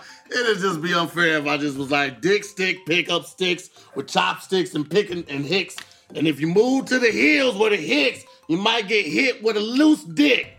[0.32, 4.08] It'd just be unfair if I just was like dick stick, pick up sticks with
[4.08, 5.76] chopsticks and picking and hicks.
[6.14, 9.56] And if you move to the hills where the hicks, you might get hit with
[9.56, 10.56] a loose dick.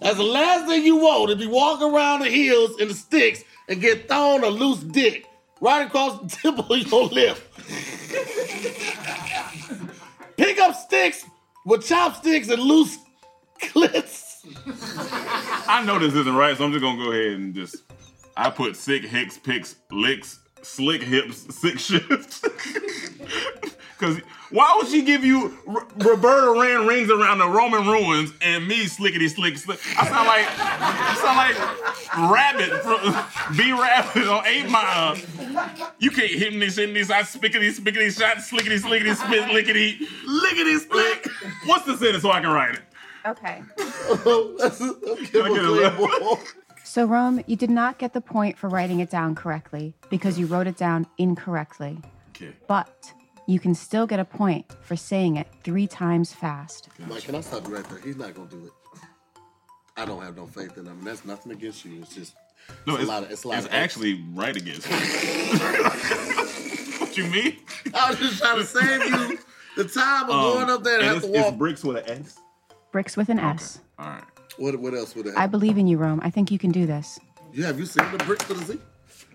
[0.00, 3.42] That's the last thing you want if you walk around the hills in the sticks
[3.68, 5.26] and get thrown a loose dick
[5.60, 7.38] right across the tip of your lip.
[10.36, 11.24] Pick up sticks
[11.66, 12.96] with chopsticks and loose
[13.60, 14.28] clits.
[15.68, 17.76] I know this isn't right, so I'm just gonna go ahead and just.
[18.40, 22.40] I put sick hicks, picks, licks, slick hips, sick shifts.
[23.98, 24.16] Cause
[24.50, 28.86] why would she give you R- Roberta ran rings around the Roman ruins and me
[28.86, 29.78] slickety slick slick?
[29.98, 35.18] I sound like I sound like rabbit from B rabbit on Eight Mile.
[35.98, 39.98] You can't hit me, shit me, I spickety spickety shot, slickety slickety spit lickety.
[40.26, 41.26] Lickety split.
[41.66, 42.80] What's the sentence so I can write it?
[43.26, 43.62] Okay.
[43.76, 46.38] That's a, okay, I get a
[46.96, 47.30] we'll little- play more.
[47.30, 50.46] So, Rome, you did not get the point for writing it down correctly because you
[50.46, 51.98] wrote it down incorrectly.
[52.30, 52.52] Okay.
[52.68, 53.12] But
[53.46, 56.88] you can still get a point for saying it three times fast.
[57.08, 57.98] Mike, can I stop you right there?
[57.98, 58.72] He's not gonna do it.
[59.96, 61.02] I don't have no faith in him.
[61.04, 62.00] That's nothing against you.
[62.02, 62.34] It's just
[62.86, 64.96] No, It's it's, a lot of- it's a lot it's of- actually right against me.
[66.98, 67.56] what you mean?
[67.94, 69.38] I was just trying to save you
[69.76, 71.96] the time of Um, going up there and, and have it's, to it's bricks with
[72.08, 72.38] an S.
[72.92, 73.80] Bricks with an S.
[73.98, 74.24] All right.
[74.60, 76.20] What, what else would it I believe in you, Rome.
[76.22, 77.18] I think you can do this.
[77.50, 78.78] You have you seen the bricks with a Z?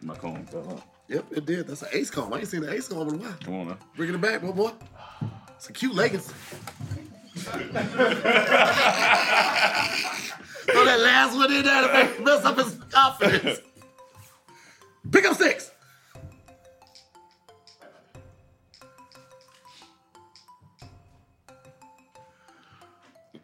[0.03, 0.85] My comb fell off.
[1.07, 1.67] Yep, it did.
[1.67, 2.31] That's an ace comb.
[2.31, 3.35] I ain't seen an ace comb in a while.
[3.43, 3.77] Come on now.
[3.95, 4.71] Bringing it back, boy, boy.
[5.55, 6.27] It's a cute leggings.
[7.35, 7.53] Throw
[10.85, 13.61] that last one in there to mess up his confidence.
[15.11, 15.71] Pick up six.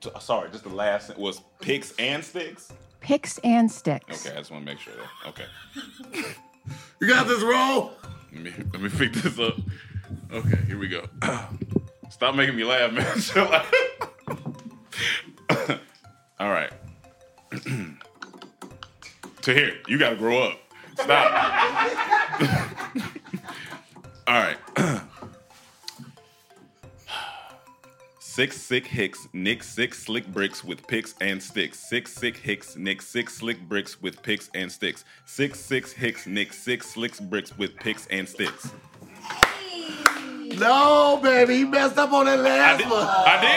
[0.02, 2.72] T- Sorry, just the last was picks and sticks.
[3.00, 4.26] Picks and sticks.
[4.26, 5.30] Okay, I just want to make sure that.
[5.30, 5.46] Okay.
[7.00, 7.94] You got this roll.
[8.32, 9.56] Let me let me pick this up.
[10.32, 11.06] Okay, here we go.
[12.12, 13.18] Stop making me laugh, man.
[16.40, 16.72] All right.
[19.42, 20.60] Tahir, you gotta grow up.
[21.00, 21.32] Stop.
[24.28, 24.58] All right.
[28.42, 31.78] Six sick hicks, nick six slick bricks with picks and sticks.
[31.78, 35.06] Six sick hicks, nick six slick bricks with picks and sticks.
[35.26, 38.72] Six six hicks, nick six slick bricks with picks and sticks.
[40.58, 42.90] No, baby, he messed up on that I last did.
[42.90, 43.06] one.
[43.08, 43.52] I did.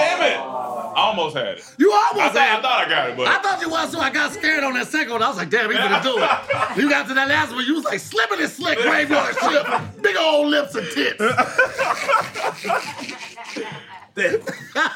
[0.00, 0.38] Damn it!
[0.38, 1.74] I almost had it.
[1.76, 2.58] You I almost thought, I it.
[2.58, 4.74] I thought I got it, but I thought you was, so I got scared on
[4.74, 5.22] that second one.
[5.24, 6.30] I was like, damn, he's gonna do it.
[6.76, 9.66] You got to that last one, you was like slipping and slick graveyard ship,
[10.00, 11.20] big old lips and tits.
[14.20, 14.50] damn it,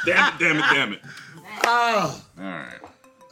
[0.07, 1.01] damn it, damn it, damn it.
[1.67, 2.23] Oh.
[2.39, 2.81] All right.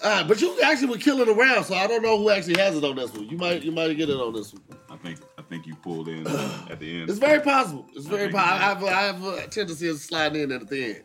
[0.03, 2.83] Uh, but you actually were killing around, so I don't know who actually has it
[2.83, 3.29] on this one.
[3.29, 4.63] You might, you might get it on this one.
[4.91, 6.27] I think I think you pulled in in
[6.71, 7.11] at the end.
[7.11, 7.87] It's very possible.
[7.95, 8.89] It's very think possible.
[8.89, 11.05] I have, I have a tendency of sliding in at the end.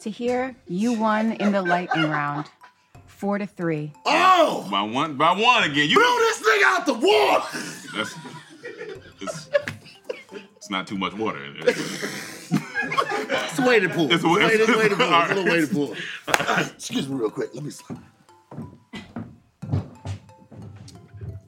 [0.00, 2.46] Tahir, you won in the lightning round,
[3.06, 3.92] four to three.
[4.04, 4.66] Oh!
[4.70, 5.88] by one, by one again.
[5.88, 7.46] You Blew this thing out the water!
[7.94, 8.14] That's
[9.20, 9.50] it's,
[10.56, 11.38] it's not too much water.
[13.62, 14.12] It's a wading pool.
[14.12, 15.06] It's a wa- Wait, it's a wading pool.
[15.06, 15.70] All It's a little right.
[15.70, 16.66] pool.
[16.74, 17.54] Excuse me real quick.
[17.54, 17.98] Let me stop.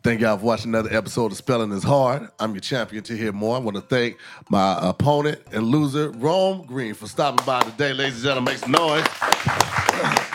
[0.02, 2.28] Thank y'all for watching another episode of Spelling is Hard.
[2.38, 3.56] I'm your champion Tahir Moore.
[3.56, 4.18] I want to thank
[4.50, 7.94] my opponent and loser, Rome Green, for stopping by today.
[7.94, 10.33] Ladies and gentlemen, make some noise.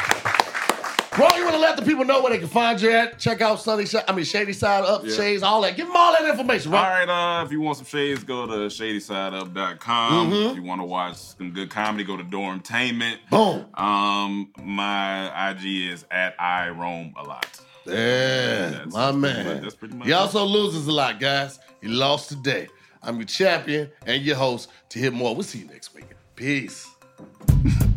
[1.20, 3.20] Rome, you want to let the people know where they can find you at?
[3.20, 5.16] Check out Sunny, Sh- I mean Shady Side Up, Yeah.
[5.16, 5.76] Shades, all that.
[5.76, 6.82] Give them all that information, right?
[7.02, 7.42] All right?
[7.42, 10.32] uh, if you want some shades, go to shadysideup.com.
[10.32, 10.50] Mm-hmm.
[10.52, 13.18] If you want to watch some good comedy, go to Dormtainment.
[13.30, 13.66] Boom.
[13.74, 17.60] Um, my IG is at I roam a lot.
[17.86, 19.62] Yeah, That's my man.
[19.62, 20.16] that's pretty much he it.
[20.16, 21.60] also loses a lot, guys.
[21.82, 22.68] He lost today.
[23.04, 24.70] I'm your champion and your host.
[24.90, 26.06] Tahir Moore, we'll see you next week.
[26.36, 26.88] Peace.